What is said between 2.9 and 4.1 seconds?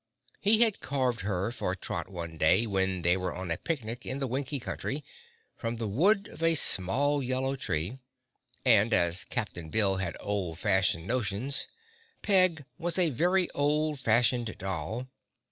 they were on a picnic